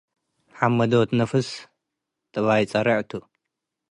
[0.59, 1.47] ሐመዶት ነፍስ
[2.33, 3.11] ጥባይ ጸርዕ ቱ፣